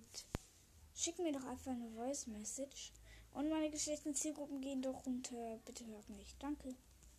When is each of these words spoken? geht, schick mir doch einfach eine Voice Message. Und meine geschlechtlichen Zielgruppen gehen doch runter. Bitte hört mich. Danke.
geht, 0.00 0.26
schick 0.94 1.18
mir 1.18 1.32
doch 1.32 1.44
einfach 1.44 1.72
eine 1.72 1.90
Voice 1.90 2.26
Message. 2.26 2.92
Und 3.32 3.48
meine 3.48 3.70
geschlechtlichen 3.70 4.14
Zielgruppen 4.14 4.60
gehen 4.60 4.82
doch 4.82 5.06
runter. 5.06 5.58
Bitte 5.64 5.86
hört 5.86 6.08
mich. 6.08 6.36
Danke. 6.38 6.74